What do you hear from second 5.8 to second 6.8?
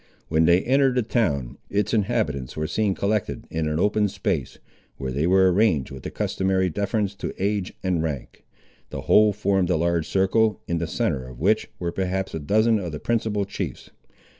with the customary